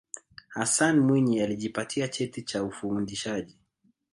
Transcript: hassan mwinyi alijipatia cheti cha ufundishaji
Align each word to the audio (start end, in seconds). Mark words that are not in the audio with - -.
hassan 0.49 0.99
mwinyi 0.99 1.41
alijipatia 1.41 2.07
cheti 2.07 2.41
cha 2.41 2.63
ufundishaji 2.63 3.57